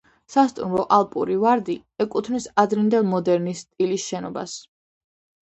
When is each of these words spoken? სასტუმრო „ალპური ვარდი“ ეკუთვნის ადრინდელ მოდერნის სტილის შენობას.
სასტუმრო 0.35 0.85
„ალპური 0.95 1.35
ვარდი“ 1.43 1.75
ეკუთვნის 2.07 2.49
ადრინდელ 2.65 3.07
მოდერნის 3.13 3.63
სტილის 3.67 4.09
შენობას. 4.09 4.59